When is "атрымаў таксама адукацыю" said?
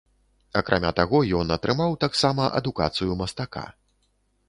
1.57-3.23